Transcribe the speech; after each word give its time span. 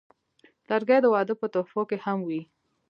لرګی 0.69 0.99
د 1.01 1.05
واده 1.13 1.33
په 1.39 1.47
تحفو 1.53 1.81
کې 1.89 1.97
هم 2.05 2.19
وي. 2.27 2.41